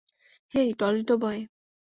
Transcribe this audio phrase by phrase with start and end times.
[0.53, 1.39] হেই, Toledo বয়।